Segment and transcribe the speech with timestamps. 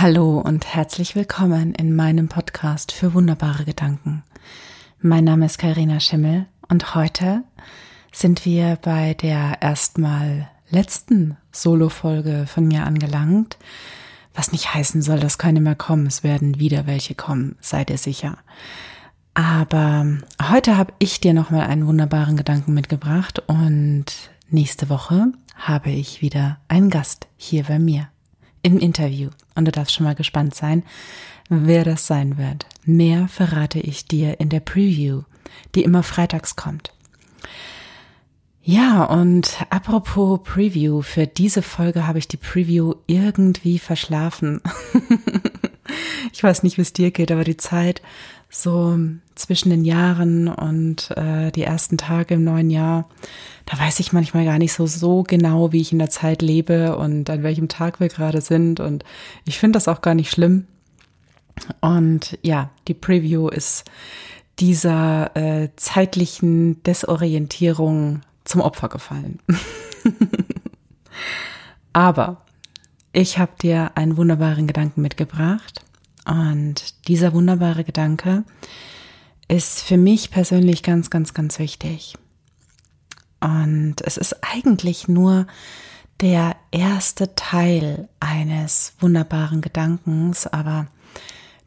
[0.00, 4.22] Hallo und herzlich willkommen in meinem Podcast für wunderbare Gedanken.
[5.00, 7.42] Mein Name ist Karina Schimmel und heute
[8.12, 13.58] sind wir bei der erstmal letzten Solo-Folge von mir angelangt,
[14.34, 16.06] was nicht heißen soll, dass keine mehr kommen.
[16.06, 18.38] Es werden wieder welche kommen, seid ihr sicher.
[19.34, 20.06] Aber
[20.48, 24.04] heute habe ich dir nochmal einen wunderbaren Gedanken mitgebracht und
[24.48, 28.06] nächste Woche habe ich wieder einen Gast hier bei mir
[28.62, 29.30] im Interview.
[29.54, 30.82] Und du darfst schon mal gespannt sein,
[31.48, 32.66] wer das sein wird.
[32.84, 35.22] Mehr verrate ich dir in der Preview,
[35.74, 36.92] die immer freitags kommt.
[38.62, 44.60] Ja, und apropos Preview, für diese Folge habe ich die Preview irgendwie verschlafen.
[46.34, 48.02] ich weiß nicht, wie es dir geht, aber die Zeit
[48.50, 48.98] so
[49.34, 53.08] zwischen den Jahren und äh, die ersten Tage im neuen Jahr,
[53.66, 56.96] da weiß ich manchmal gar nicht so so genau, wie ich in der Zeit lebe
[56.96, 58.80] und an welchem Tag wir gerade sind.
[58.80, 59.04] Und
[59.44, 60.66] ich finde das auch gar nicht schlimm.
[61.80, 63.84] Und ja, die Preview ist
[64.58, 69.40] dieser äh, zeitlichen Desorientierung zum Opfer gefallen.
[71.92, 72.44] Aber
[73.12, 75.84] ich habe dir einen wunderbaren Gedanken mitgebracht
[76.28, 78.44] und dieser wunderbare Gedanke
[79.48, 82.14] ist für mich persönlich ganz, ganz, ganz wichtig.
[83.40, 85.46] Und es ist eigentlich nur
[86.20, 90.88] der erste Teil eines wunderbaren Gedankens, aber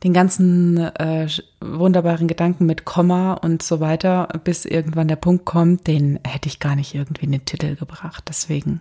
[0.03, 1.27] den ganzen äh,
[1.59, 6.59] wunderbaren Gedanken mit Komma und so weiter, bis irgendwann der Punkt kommt, den hätte ich
[6.59, 8.25] gar nicht irgendwie in den Titel gebracht.
[8.27, 8.79] Deswegen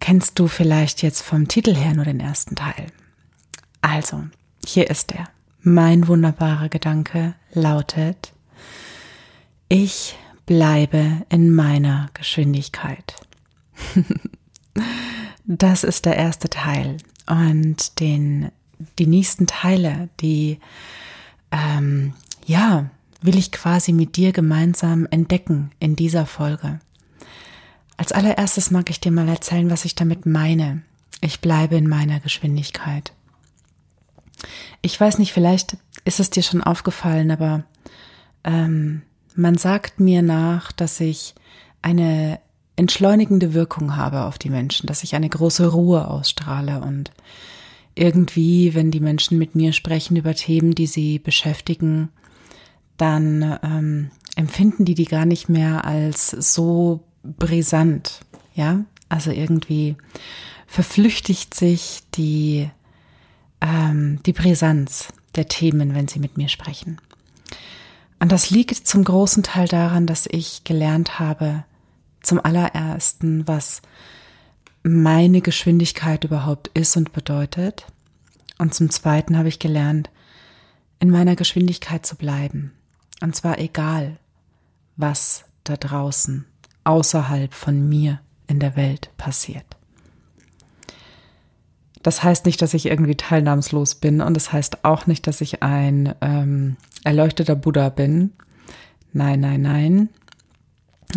[0.00, 2.86] kennst du vielleicht jetzt vom Titel her nur den ersten Teil.
[3.84, 4.24] Also,
[4.64, 5.28] hier ist er.
[5.60, 8.32] Mein wunderbarer Gedanke lautet,
[9.68, 13.14] ich bleibe in meiner Geschwindigkeit.
[15.44, 16.96] das ist der erste Teil.
[17.26, 18.50] Und den
[18.98, 20.60] die nächsten Teile, die,
[21.52, 22.14] ähm,
[22.46, 22.88] ja,
[23.20, 26.80] will ich quasi mit dir gemeinsam entdecken in dieser Folge.
[27.98, 30.80] Als allererstes mag ich dir mal erzählen, was ich damit meine.
[31.20, 33.12] Ich bleibe in meiner Geschwindigkeit.
[34.82, 37.64] Ich weiß nicht, vielleicht ist es dir schon aufgefallen, aber
[38.44, 39.02] ähm,
[39.34, 41.34] man sagt mir nach, dass ich
[41.82, 42.40] eine
[42.76, 47.12] entschleunigende Wirkung habe auf die Menschen, dass ich eine große Ruhe ausstrahle und
[47.94, 52.08] irgendwie, wenn die Menschen mit mir sprechen über Themen, die sie beschäftigen,
[52.96, 58.20] dann ähm, empfinden die die gar nicht mehr als so brisant,
[58.54, 58.84] ja?
[59.08, 59.96] Also irgendwie
[60.66, 62.68] verflüchtigt sich die,
[63.64, 67.00] ähm, die Brisanz der Themen, wenn sie mit mir sprechen.
[68.20, 71.64] Und das liegt zum großen Teil daran, dass ich gelernt habe,
[72.22, 73.82] zum allerersten, was
[74.82, 77.86] meine Geschwindigkeit überhaupt ist und bedeutet.
[78.58, 80.10] Und zum Zweiten habe ich gelernt,
[81.00, 82.72] in meiner Geschwindigkeit zu bleiben.
[83.20, 84.18] Und zwar egal,
[84.96, 86.46] was da draußen,
[86.84, 89.66] außerhalb von mir in der Welt passiert.
[92.02, 95.62] Das heißt nicht, dass ich irgendwie teilnahmslos bin und das heißt auch nicht, dass ich
[95.62, 98.32] ein ähm, erleuchteter Buddha bin.
[99.12, 100.08] Nein, nein, nein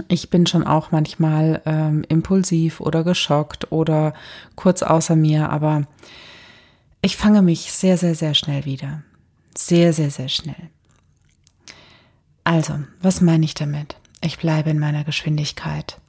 [0.07, 4.13] ich bin schon auch manchmal ähm, impulsiv oder geschockt oder
[4.55, 5.87] kurz außer mir, aber
[7.01, 9.03] ich fange mich sehr, sehr, sehr schnell wieder.
[9.55, 10.69] Sehr, sehr, sehr schnell.
[12.43, 13.97] Also, was meine ich damit?
[14.21, 15.99] Ich bleibe in meiner Geschwindigkeit.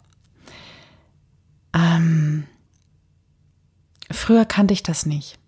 [1.75, 2.45] Ähm,
[4.11, 5.39] früher kannte ich das nicht.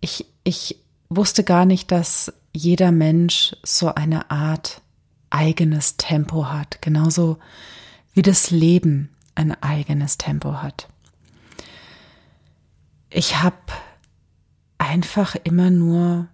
[0.00, 0.78] Ich, ich
[1.08, 4.80] wusste gar nicht, dass jeder Mensch so eine Art
[5.30, 7.38] eigenes Tempo hat, genauso
[8.14, 10.88] wie das Leben ein eigenes Tempo hat.
[13.08, 13.56] Ich habe
[14.78, 16.28] einfach immer nur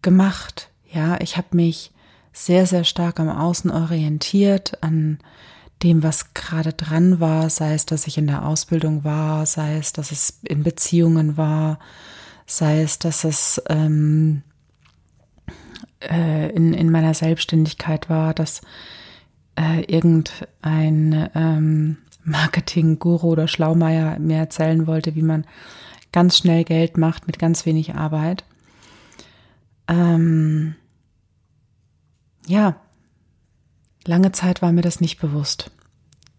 [0.00, 1.92] gemacht, ja, ich habe mich
[2.32, 5.18] sehr, sehr stark am Außen orientiert, an
[5.82, 9.92] dem, was gerade dran war, sei es, dass ich in der Ausbildung war, sei es,
[9.92, 11.78] dass es in Beziehungen war,
[12.46, 14.42] sei es, dass es ähm,
[16.00, 18.60] äh, in, in meiner Selbstständigkeit war, dass
[19.58, 25.44] äh, irgendein ähm, Marketing-Guru oder Schlaumeier mir erzählen wollte, wie man
[26.12, 28.44] ganz schnell Geld macht mit ganz wenig Arbeit.
[29.88, 30.76] Ähm,
[32.46, 32.76] ja,
[34.04, 35.70] lange Zeit war mir das nicht bewusst,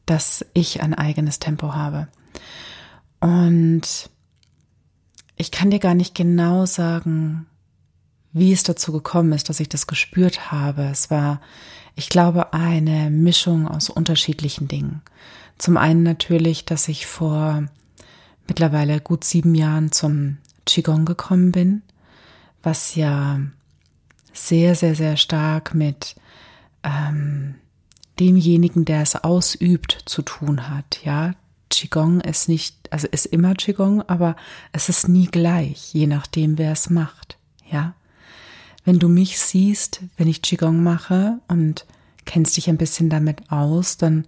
[0.06, 2.08] dass ich ein eigenes Tempo habe.
[3.20, 4.10] Und
[5.36, 7.48] ich kann dir gar nicht genau sagen,
[8.34, 10.84] wie es dazu gekommen ist, dass ich das gespürt habe.
[10.84, 11.40] Es war,
[11.96, 15.02] ich glaube, eine Mischung aus unterschiedlichen Dingen.
[15.58, 17.64] Zum einen natürlich, dass ich vor
[18.48, 21.84] mittlerweile gut sieben Jahren zum Qigong gekommen bin,
[22.62, 23.40] was ja
[24.34, 26.16] sehr, sehr, sehr stark mit
[26.84, 27.56] ähm,
[28.20, 31.00] demjenigen, der es ausübt, zu tun hat.
[31.04, 31.34] Ja,
[31.70, 34.36] Qigong ist nicht, also ist immer Qigong, aber
[34.72, 37.38] es ist nie gleich, je nachdem, wer es macht.
[37.70, 37.96] Ja,
[38.86, 41.86] wenn du mich siehst, wenn ich Qigong mache und
[42.26, 44.28] kennst dich ein bisschen damit aus, dann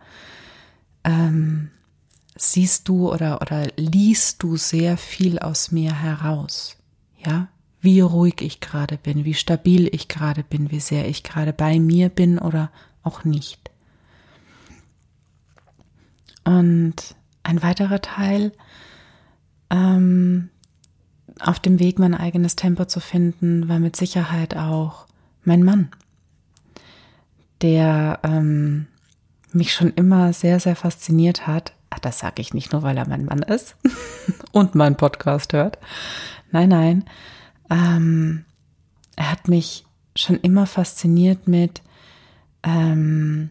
[1.04, 1.69] ähm,
[2.36, 6.78] siehst du oder, oder liest du sehr viel aus mir heraus.
[7.25, 7.48] Ja,
[7.86, 11.80] wie ruhig ich gerade bin, wie stabil ich gerade bin, wie sehr ich gerade bei
[11.80, 12.70] mir bin oder
[13.04, 13.72] auch nicht.
[16.44, 18.52] Und ein weiterer Teil,
[19.70, 20.50] ähm,
[21.40, 25.06] auf dem Weg mein eigenes Tempo zu finden, war mit Sicherheit auch
[25.44, 25.90] mein Mann,
[27.62, 28.88] der ähm,
[29.52, 31.74] mich schon immer sehr, sehr fasziniert hat.
[31.90, 33.76] Ach, das sage ich nicht nur, weil er mein Mann ist
[34.52, 35.78] und meinen Podcast hört.
[36.52, 37.06] Nein, nein,
[37.70, 38.46] ähm,
[39.16, 39.86] er hat mich
[40.16, 41.82] schon immer fasziniert mit
[42.64, 43.50] ähm,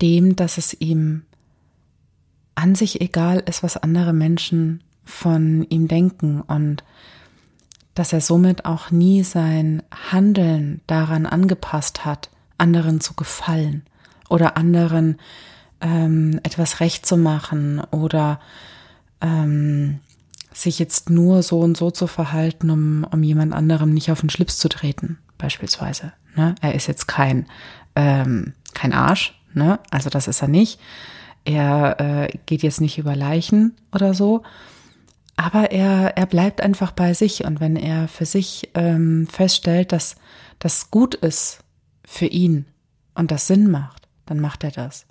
[0.00, 1.22] dem, dass es ihm
[2.54, 6.84] an sich egal ist, was andere Menschen von ihm denken und
[7.94, 13.82] dass er somit auch nie sein Handeln daran angepasst hat, anderen zu gefallen
[14.28, 15.18] oder anderen
[15.80, 18.40] ähm, etwas recht zu machen oder
[19.20, 20.00] ähm,
[20.52, 24.30] sich jetzt nur so und so zu verhalten, um, um jemand anderem nicht auf den
[24.30, 26.12] Schlips zu treten, beispielsweise.
[26.34, 26.54] Ne?
[26.60, 27.46] Er ist jetzt kein,
[27.94, 29.78] ähm, kein Arsch, ne?
[29.90, 30.80] also das ist er nicht.
[31.44, 34.42] Er äh, geht jetzt nicht über Leichen oder so,
[35.36, 40.16] aber er, er bleibt einfach bei sich und wenn er für sich ähm, feststellt, dass
[40.58, 41.60] das gut ist
[42.04, 42.66] für ihn
[43.14, 45.06] und das Sinn macht, dann macht er das.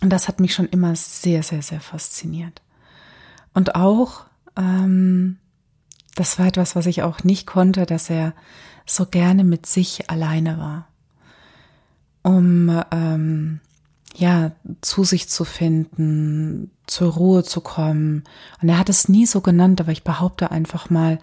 [0.00, 2.62] Und das hat mich schon immer sehr, sehr, sehr fasziniert.
[3.54, 4.24] Und auch,
[4.56, 5.38] ähm,
[6.14, 8.34] das war etwas, was ich auch nicht konnte, dass er
[8.84, 10.88] so gerne mit sich alleine war,
[12.22, 13.60] um ähm,
[14.16, 18.24] ja zu sich zu finden, zur Ruhe zu kommen.
[18.60, 21.18] Und er hat es nie so genannt, aber ich behaupte einfach mal,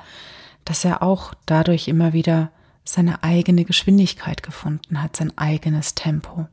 [0.66, 2.52] dass er auch dadurch immer wieder
[2.84, 6.48] seine eigene Geschwindigkeit gefunden hat, sein eigenes Tempo.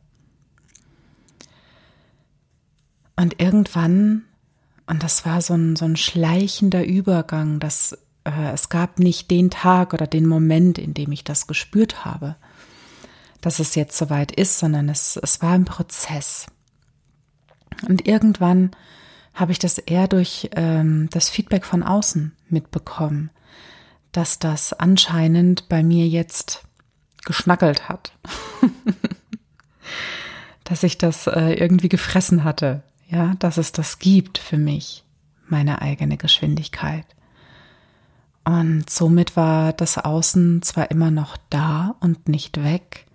[3.16, 4.24] Und irgendwann
[4.88, 7.92] und das war so ein, so ein schleichender Übergang, dass
[8.24, 12.36] äh, es gab nicht den Tag oder den Moment, in dem ich das gespürt habe,
[13.42, 16.46] dass es jetzt soweit ist, sondern es, es war ein Prozess.
[17.86, 18.70] Und irgendwann
[19.34, 23.30] habe ich das eher durch ähm, das Feedback von außen mitbekommen,
[24.10, 26.64] dass das anscheinend bei mir jetzt
[27.26, 28.12] geschnackelt hat.
[30.64, 35.04] dass ich das äh, irgendwie gefressen hatte, ja, dass es das gibt für mich,
[35.46, 37.06] meine eigene Geschwindigkeit.
[38.44, 43.06] Und somit war das Außen zwar immer noch da und nicht weg,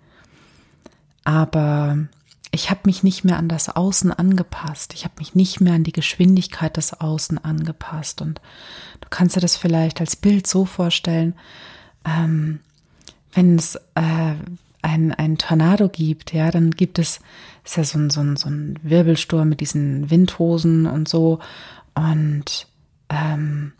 [1.24, 1.98] aber
[2.54, 4.94] ich habe mich nicht mehr an das Außen angepasst.
[4.94, 8.22] Ich habe mich nicht mehr an die Geschwindigkeit des Außen angepasst.
[8.22, 8.40] Und
[9.00, 11.34] du kannst dir das vielleicht als Bild so vorstellen,
[12.04, 12.60] ähm,
[13.32, 14.34] wenn es äh,
[14.84, 17.20] ein, ein Tornado gibt, ja, dann gibt es,
[17.64, 21.38] ist ja so ein, so ein, so ein Wirbelsturm mit diesen Windhosen und so.
[21.94, 22.68] Und
[23.08, 23.72] ähm,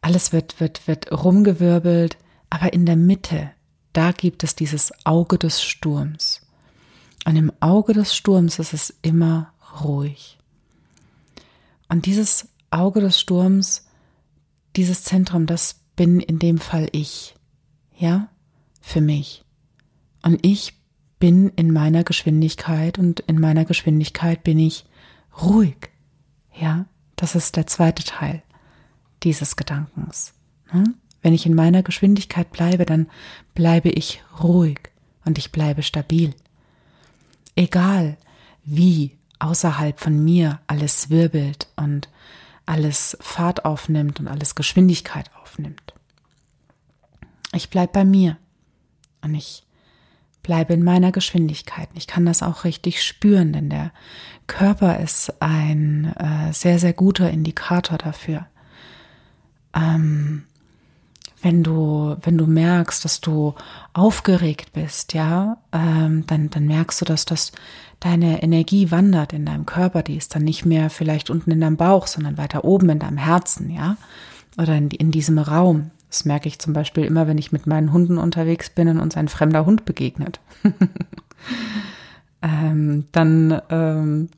[0.00, 2.18] alles wird, wird, wird rumgewirbelt,
[2.50, 3.50] aber in der Mitte,
[3.92, 6.42] da gibt es dieses Auge des Sturms.
[7.24, 9.52] Und im Auge des Sturms ist es immer
[9.84, 10.38] ruhig.
[11.88, 13.86] Und dieses Auge des Sturms,
[14.74, 17.36] dieses Zentrum, das bin in dem Fall ich.
[17.96, 18.28] Ja?
[18.80, 19.45] Für mich.
[20.22, 20.74] Und ich
[21.18, 24.84] bin in meiner Geschwindigkeit und in meiner Geschwindigkeit bin ich
[25.40, 25.90] ruhig.
[26.54, 28.42] Ja, das ist der zweite Teil
[29.22, 30.34] dieses Gedankens.
[30.66, 30.94] Hm?
[31.22, 33.08] Wenn ich in meiner Geschwindigkeit bleibe, dann
[33.54, 34.78] bleibe ich ruhig
[35.24, 36.34] und ich bleibe stabil.
[37.56, 38.16] Egal
[38.64, 42.08] wie außerhalb von mir alles wirbelt und
[42.64, 45.94] alles Fahrt aufnimmt und alles Geschwindigkeit aufnimmt.
[47.52, 48.36] Ich bleibe bei mir
[49.22, 49.65] und ich
[50.46, 51.88] bleibe in meiner Geschwindigkeit.
[51.94, 53.90] Ich kann das auch richtig spüren, denn der
[54.46, 58.46] Körper ist ein äh, sehr, sehr guter Indikator dafür.
[59.74, 60.44] Ähm,
[61.42, 63.54] wenn du, wenn du merkst, dass du
[63.92, 67.50] aufgeregt bist, ja, ähm, dann, dann merkst du, dass das
[67.98, 70.04] deine Energie wandert in deinem Körper.
[70.04, 73.18] Die ist dann nicht mehr vielleicht unten in deinem Bauch, sondern weiter oben in deinem
[73.18, 73.96] Herzen, ja,
[74.56, 75.90] oder in, in diesem Raum.
[76.16, 79.18] Das merke ich zum Beispiel immer, wenn ich mit meinen Hunden unterwegs bin und uns
[79.18, 80.40] ein fremder Hund begegnet.
[82.42, 84.30] ähm, dann ähm,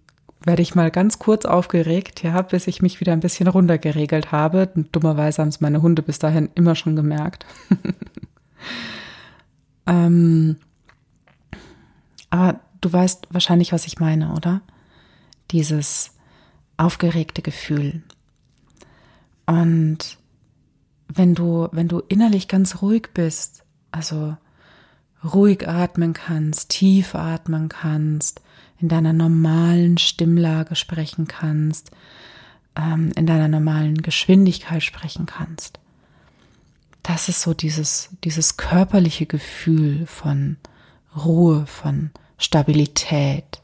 [0.42, 4.68] werde ich mal ganz kurz aufgeregt, ja, bis ich mich wieder ein bisschen runtergeregelt habe.
[4.90, 7.46] Dummerweise haben es meine Hunde bis dahin immer schon gemerkt.
[9.86, 10.56] ähm,
[12.28, 14.62] aber du weißt wahrscheinlich, was ich meine, oder?
[15.52, 16.10] Dieses
[16.76, 18.02] aufgeregte Gefühl.
[19.46, 20.18] Und
[21.08, 24.36] wenn du, wenn du innerlich ganz ruhig bist, also
[25.24, 28.40] ruhig atmen kannst, tief atmen kannst,
[28.80, 31.90] in deiner normalen Stimmlage sprechen kannst,
[32.76, 35.80] ähm, in deiner normalen Geschwindigkeit sprechen kannst.
[37.02, 40.58] Das ist so dieses, dieses körperliche Gefühl von
[41.16, 43.62] Ruhe, von Stabilität,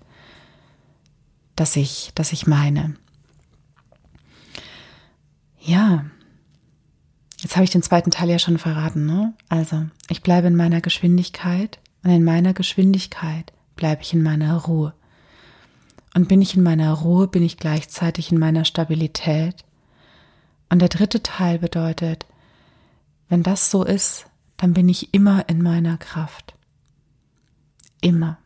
[1.54, 2.96] das ich, das ich meine.
[5.60, 6.06] Ja,
[7.44, 9.34] jetzt habe ich den zweiten Teil ja schon verraten, ne?
[9.50, 14.94] Also, ich bleibe in meiner Geschwindigkeit und in meiner Geschwindigkeit bleibe ich in meiner Ruhe.
[16.14, 19.64] Und bin ich in meiner Ruhe, bin ich gleichzeitig in meiner Stabilität.
[20.70, 22.24] Und der dritte Teil bedeutet,
[23.28, 26.54] wenn das so ist, dann bin ich immer in meiner Kraft.
[28.00, 28.38] Immer.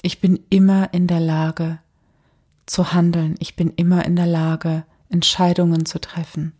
[0.00, 1.80] Ich bin immer in der Lage
[2.64, 3.34] zu handeln.
[3.40, 6.54] Ich bin immer in der Lage, Entscheidungen zu treffen.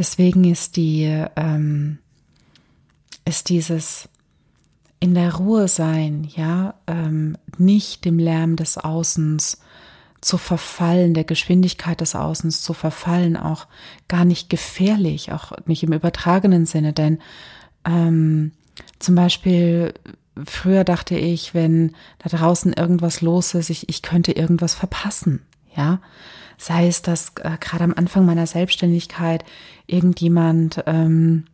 [0.00, 1.04] Deswegen ist die,
[1.36, 1.98] ähm,
[3.26, 4.08] ist dieses
[4.98, 9.60] in der Ruhe sein, ja, ähm, nicht dem Lärm des Außens
[10.22, 13.66] zu verfallen, der Geschwindigkeit des Außens zu verfallen, auch
[14.08, 17.18] gar nicht gefährlich, auch nicht im übertragenen Sinne, denn
[17.84, 18.52] ähm,
[18.98, 19.92] zum Beispiel
[20.46, 25.42] früher dachte ich, wenn da draußen irgendwas los ist, ich, ich könnte irgendwas verpassen,
[25.74, 26.00] ja.
[26.58, 29.44] Sei es, dass äh, gerade am Anfang meiner Selbstständigkeit
[29.86, 31.46] irgendjemand ähm,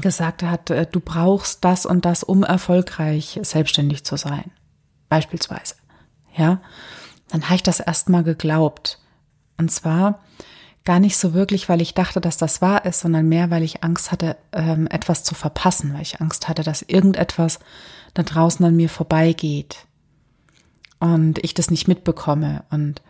[0.00, 4.50] gesagt hat, äh, du brauchst das und das, um erfolgreich selbstständig zu sein.
[5.08, 5.74] Beispielsweise.
[6.36, 6.60] Ja,
[7.28, 8.98] dann habe ich das erstmal geglaubt.
[9.56, 10.20] Und zwar
[10.84, 13.82] gar nicht so wirklich, weil ich dachte, dass das wahr ist, sondern mehr, weil ich
[13.84, 17.58] Angst hatte, ähm, etwas zu verpassen, weil ich Angst hatte, dass irgendetwas
[18.12, 19.86] da draußen an mir vorbeigeht
[21.00, 23.02] und ich das nicht mitbekomme und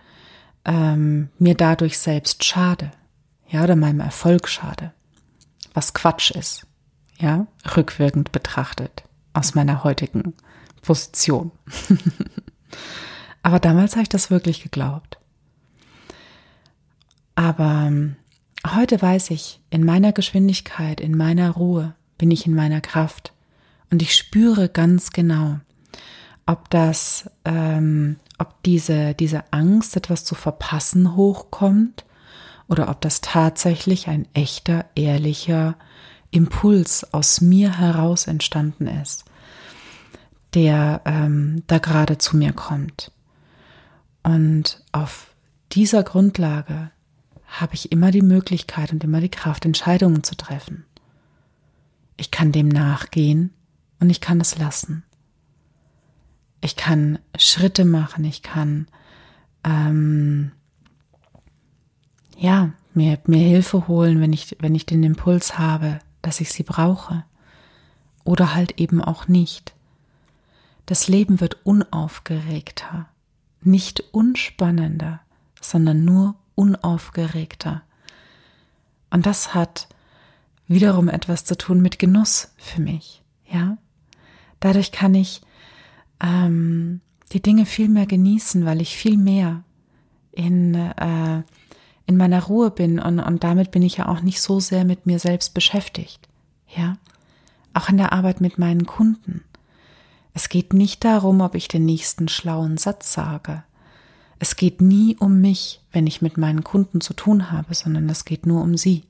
[0.65, 2.91] ähm, mir dadurch selbst schade,
[3.49, 4.93] ja, oder meinem Erfolg schade,
[5.75, 6.67] was Quatsch ist
[7.19, 10.35] ja, rückwirkend betrachtet, aus meiner heutigen
[10.83, 11.53] Position.
[13.43, 15.19] Aber damals habe ich das wirklich geglaubt.
[17.35, 18.17] Aber ähm,
[18.75, 23.33] heute weiß ich, in meiner Geschwindigkeit, in meiner Ruhe bin ich in meiner Kraft
[23.91, 25.59] und ich spüre ganz genau,
[26.47, 32.05] ob das, ähm, ob diese, diese Angst, etwas zu verpassen, hochkommt
[32.69, 35.77] oder ob das tatsächlich ein echter, ehrlicher,
[36.31, 39.25] Impuls aus mir heraus entstanden ist,
[40.55, 43.13] der ähm, da gerade zu mir kommt.
[44.25, 45.33] Und auf
[45.71, 46.91] dieser Grundlage
[47.47, 50.85] habe ich immer die Möglichkeit und immer die Kraft, Entscheidungen zu treffen.
[52.17, 53.53] Ich kann dem nachgehen
[54.01, 55.05] und ich kann es lassen.
[56.65, 58.89] Ich kann Schritte machen, ich kann
[59.65, 60.51] ähm,
[62.39, 66.63] ja mir, mir Hilfe holen, wenn ich, wenn ich den Impuls habe, dass ich sie
[66.63, 67.23] brauche
[68.25, 69.75] oder halt eben auch nicht.
[70.87, 73.11] Das Leben wird unaufgeregter,
[73.61, 75.21] nicht unspannender,
[75.61, 77.83] sondern nur unaufgeregter.
[79.11, 79.87] Und das hat
[80.67, 83.77] wiederum etwas zu tun mit Genuss für mich, ja.
[84.61, 85.43] Dadurch kann ich
[86.25, 87.01] ähm,
[87.33, 89.63] die Dinge viel mehr genießen, weil ich viel mehr
[90.33, 91.43] in äh,
[92.07, 95.07] in meiner Ruhe bin und, und damit bin ich ja auch nicht so sehr mit
[95.07, 96.29] mir selbst beschäftigt.
[96.77, 96.97] Ja,
[97.73, 99.43] auch in der Arbeit mit meinen Kunden.
[100.35, 103.63] Es geht nicht darum, ob ich den nächsten schlauen Satz sage.
[104.39, 108.25] Es geht nie um mich, wenn ich mit meinen Kunden zu tun habe, sondern es
[108.25, 109.05] geht nur um sie.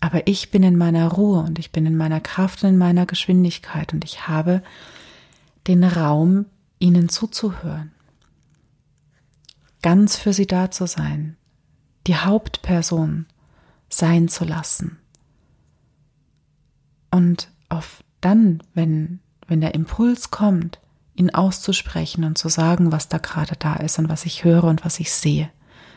[0.00, 3.06] Aber ich bin in meiner Ruhe und ich bin in meiner Kraft und in meiner
[3.06, 4.62] Geschwindigkeit und ich habe
[5.66, 6.46] den Raum,
[6.78, 7.92] ihnen zuzuhören.
[9.82, 11.36] Ganz für sie da zu sein,
[12.06, 13.26] die Hauptperson
[13.88, 14.98] sein zu lassen.
[17.10, 20.80] Und auf dann, wenn, wenn der Impuls kommt,
[21.14, 24.84] ihn auszusprechen und zu sagen, was da gerade da ist und was ich höre und
[24.84, 25.50] was ich sehe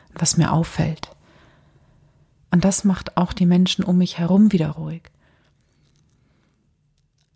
[0.09, 1.09] und was mir auffällt.
[2.51, 5.03] Und das macht auch die Menschen um mich herum wieder ruhig.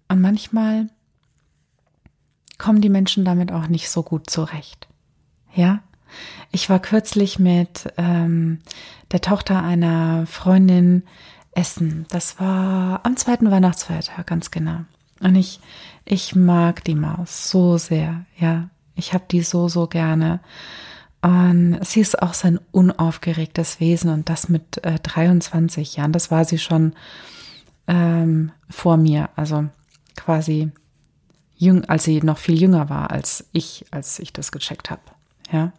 [0.09, 0.89] Und manchmal
[2.57, 4.87] kommen die Menschen damit auch nicht so gut zurecht.
[5.53, 5.81] Ja,
[6.51, 8.59] ich war kürzlich mit ähm,
[9.11, 11.03] der Tochter einer Freundin
[11.51, 12.05] essen.
[12.09, 14.79] Das war am zweiten Weihnachtsfeiertag, ganz genau.
[15.19, 15.59] Und ich,
[16.05, 18.69] ich mag die Maus so sehr, ja.
[18.95, 20.39] Ich habe die so, so gerne.
[21.21, 26.11] Und sie ist auch sein unaufgeregtes Wesen und das mit äh, 23 Jahren.
[26.11, 26.93] Das war sie schon
[27.87, 29.65] ähm, vor mir, also
[30.15, 30.71] quasi
[31.57, 35.01] jüng, als sie noch viel jünger war als ich, als ich das gecheckt habe.
[35.51, 35.73] Ja.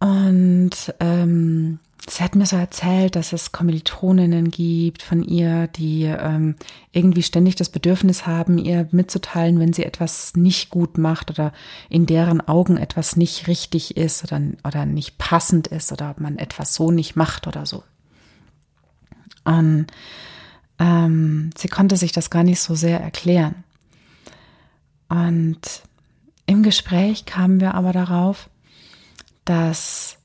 [0.00, 6.56] Und ähm, sie hat mir so erzählt, dass es Kommilitoninnen gibt von ihr, die ähm,
[6.92, 11.52] irgendwie ständig das Bedürfnis haben, ihr mitzuteilen, wenn sie etwas nicht gut macht oder
[11.88, 16.36] in deren Augen etwas nicht richtig ist oder, oder nicht passend ist oder ob man
[16.36, 17.82] etwas so nicht macht oder so.
[19.44, 19.86] Und
[20.78, 23.64] ähm, sie konnte sich das gar nicht so sehr erklären.
[25.08, 25.60] Und
[26.46, 28.50] im Gespräch kamen wir aber darauf,
[29.44, 30.18] dass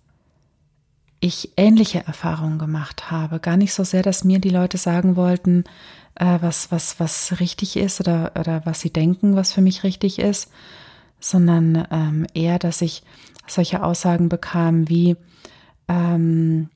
[1.20, 3.40] ich ähnliche Erfahrungen gemacht habe.
[3.40, 5.66] Gar nicht so sehr, dass mir die Leute sagen wollten,
[6.16, 10.20] äh, was, was, was richtig ist oder, oder was sie denken, was für mich richtig
[10.20, 10.50] ist,
[11.20, 13.04] sondern ähm, eher, dass ich
[13.48, 15.18] solche Aussagen bekam wie,
[15.88, 16.70] ähm,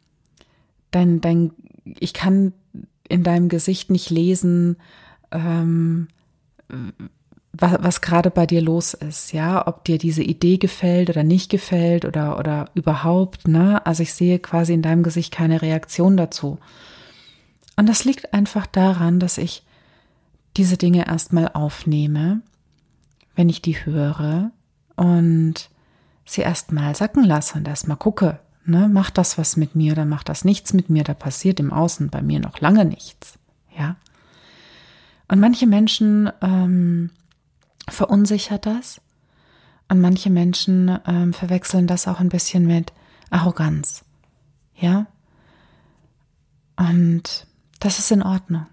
[0.92, 1.51] dein, dein,
[1.86, 2.53] ich kann
[3.07, 4.77] in deinem Gesicht nicht lesen,
[5.31, 6.07] ähm,
[7.51, 11.51] was, was gerade bei dir los ist, ja, ob dir diese Idee gefällt oder nicht
[11.51, 13.86] gefällt oder, oder überhaupt, ne?
[13.86, 16.57] Also ich sehe quasi in deinem Gesicht keine Reaktion dazu.
[17.75, 19.63] Und das liegt einfach daran, dass ich
[20.57, 22.41] diese Dinge erstmal aufnehme,
[23.36, 24.51] wenn ich die höre
[24.95, 25.69] und
[26.25, 30.29] sie erstmal sacken lasse und erstmal gucke, ne, macht das was mit mir oder macht
[30.29, 33.38] das nichts mit mir, da passiert im Außen bei mir noch lange nichts,
[33.77, 33.96] ja.
[35.27, 37.10] Und manche Menschen ähm,
[37.89, 39.01] verunsichert das.
[39.89, 42.93] Und manche Menschen ähm, verwechseln das auch ein bisschen mit
[43.29, 44.03] Arroganz.
[44.75, 45.08] Ja?
[46.75, 47.48] Und
[47.79, 48.67] das ist in Ordnung.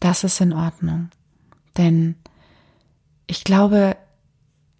[0.00, 1.10] Das ist in Ordnung.
[1.76, 2.16] Denn
[3.26, 3.96] ich glaube,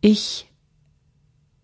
[0.00, 0.50] ich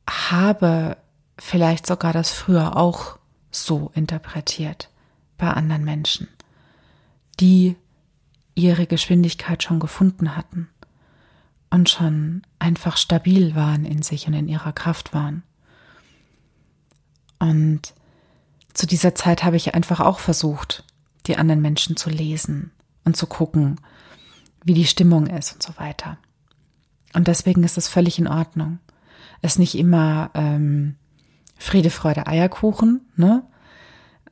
[0.09, 0.97] habe
[1.39, 3.19] vielleicht sogar das früher auch
[3.51, 4.91] so interpretiert
[5.37, 6.29] bei anderen Menschen,
[7.41, 7.77] die
[8.55, 10.69] ihre Geschwindigkeit schon gefunden hatten
[11.71, 15.43] und schon einfach stabil waren in sich und in ihrer Kraft waren.
[17.39, 17.95] Und
[18.75, 20.85] zu dieser Zeit habe ich einfach auch versucht,
[21.27, 22.73] die anderen Menschen zu lesen
[23.05, 23.81] und zu gucken,
[24.65, 26.19] wie die Stimmung ist und so weiter.
[27.15, 28.81] Und deswegen ist es völlig in Ordnung.
[29.41, 30.97] Es nicht immer ähm,
[31.59, 33.43] Friede, Freude, Eierkuchen, ne?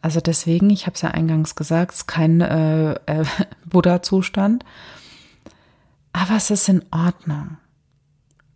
[0.01, 3.25] Also deswegen, ich habe es ja eingangs gesagt, es ist kein äh, äh,
[3.67, 4.65] Buddha-Zustand,
[6.13, 7.59] aber es ist in Ordnung.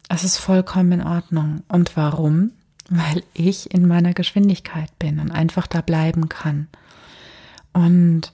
[0.09, 1.63] Es ist vollkommen in Ordnung.
[1.69, 2.53] Und warum?
[2.89, 6.69] Weil ich in meiner Geschwindigkeit bin und einfach da bleiben kann.
[7.73, 8.33] Und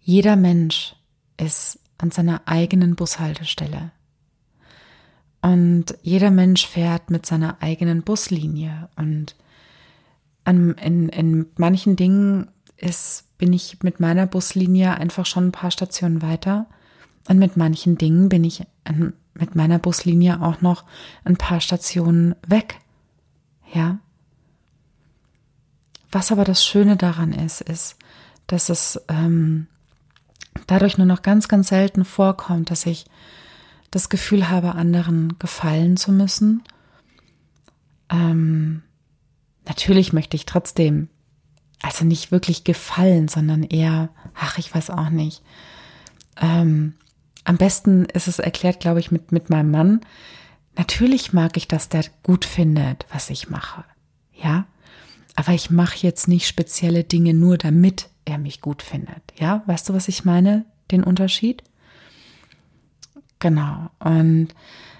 [0.00, 0.94] jeder Mensch
[1.36, 3.90] ist an seiner eigenen Bushaltestelle.
[5.46, 8.88] Und jeder Mensch fährt mit seiner eigenen Buslinie.
[8.96, 9.36] Und
[10.42, 15.70] an, in, in manchen Dingen ist, bin ich mit meiner Buslinie einfach schon ein paar
[15.70, 16.66] Stationen weiter.
[17.28, 18.64] Und mit manchen Dingen bin ich
[19.34, 20.82] mit meiner Buslinie auch noch
[21.22, 22.80] ein paar Stationen weg.
[23.72, 24.00] Ja.
[26.10, 27.94] Was aber das Schöne daran ist, ist,
[28.48, 29.68] dass es ähm,
[30.66, 33.06] dadurch nur noch ganz, ganz selten vorkommt, dass ich
[33.90, 36.62] das Gefühl habe, anderen gefallen zu müssen.
[38.10, 38.82] Ähm,
[39.66, 41.08] natürlich möchte ich trotzdem,
[41.82, 45.42] also nicht wirklich gefallen, sondern eher, ach, ich weiß auch nicht,
[46.40, 46.94] ähm,
[47.44, 50.00] am besten ist es erklärt, glaube ich, mit, mit meinem Mann.
[50.76, 53.84] Natürlich mag ich, dass der gut findet, was ich mache.
[54.32, 54.66] Ja.
[55.36, 59.22] Aber ich mache jetzt nicht spezielle Dinge nur, damit er mich gut findet.
[59.38, 59.62] Ja.
[59.66, 60.64] Weißt du, was ich meine?
[60.90, 61.62] Den Unterschied?
[63.38, 63.90] Genau.
[63.98, 64.48] Und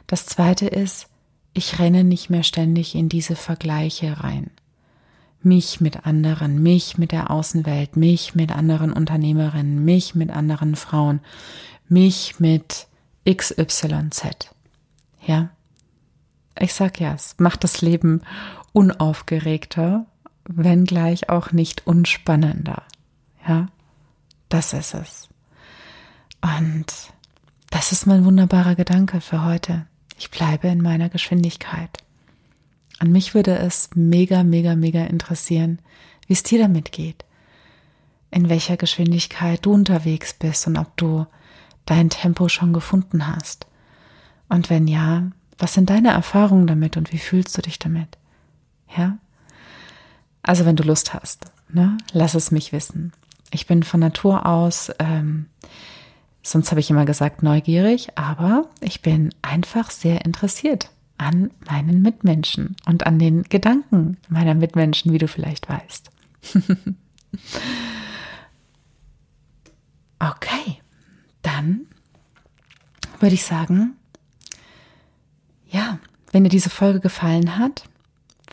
[0.07, 1.09] das zweite ist,
[1.53, 4.51] ich renne nicht mehr ständig in diese Vergleiche rein.
[5.43, 11.21] Mich mit anderen, mich mit der Außenwelt, mich mit anderen Unternehmerinnen, mich mit anderen Frauen,
[11.89, 12.89] mich mit
[13.29, 14.51] XYZ.
[15.27, 15.51] Ja?
[16.59, 18.23] Ich sag ja, es macht das Leben
[18.73, 20.07] unaufgeregter,
[20.45, 22.83] wenngleich auch nicht unspannender.
[23.49, 23.69] Ja?
[24.49, 25.29] Das ist es.
[26.43, 26.93] Und
[27.77, 29.85] das ist mein wunderbarer Gedanke für heute.
[30.19, 31.91] Ich bleibe in meiner Geschwindigkeit.
[32.99, 35.81] An mich würde es mega, mega, mega interessieren,
[36.27, 37.27] wie es dir damit geht.
[38.31, 41.27] In welcher Geschwindigkeit du unterwegs bist und ob du
[41.85, 43.67] dein Tempo schon gefunden hast?
[44.49, 48.17] Und wenn ja, was sind deine Erfahrungen damit und wie fühlst du dich damit?
[48.97, 49.19] Ja?
[50.41, 53.13] Also wenn du Lust hast, ne, lass es mich wissen.
[53.51, 55.51] Ich bin von Natur aus ähm,
[56.47, 62.77] Sonst habe ich immer gesagt neugierig, aber ich bin einfach sehr interessiert an meinen Mitmenschen
[62.87, 66.09] und an den Gedanken meiner Mitmenschen, wie du vielleicht weißt.
[70.21, 70.81] okay,
[71.43, 71.89] dann
[73.19, 73.97] würde ich sagen,
[75.69, 75.99] ja,
[76.31, 77.89] wenn dir diese Folge gefallen hat,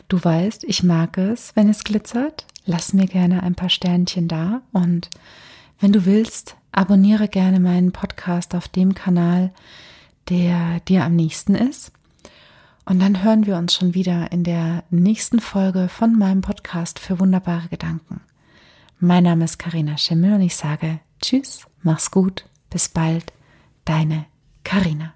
[0.08, 4.62] du weißt, ich mag es, wenn es glitzert, lass mir gerne ein paar Sternchen da
[4.72, 5.10] und
[5.78, 9.52] wenn du willst, abonniere gerne meinen Podcast auf dem Kanal,
[10.28, 11.92] der dir am nächsten ist.
[12.84, 17.18] Und dann hören wir uns schon wieder in der nächsten Folge von meinem Podcast für
[17.18, 18.20] wunderbare Gedanken.
[18.98, 23.32] Mein Name ist Karina Schimmel und ich sage Tschüss, mach's gut, bis bald,
[23.84, 24.26] deine
[24.64, 25.14] Karina.